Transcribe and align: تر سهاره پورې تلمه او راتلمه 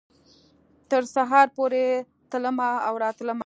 تر 0.89 1.03
سهاره 1.15 1.51
پورې 1.57 1.85
تلمه 2.31 2.69
او 2.87 2.93
راتلمه 3.03 3.39